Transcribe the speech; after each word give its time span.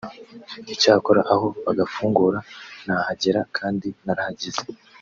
icyakora 0.73 1.21
aho 1.33 1.45
bagafungura 1.65 2.37
nahagera 2.85 3.39
kandi 3.57 3.87
narahageze 4.05 4.61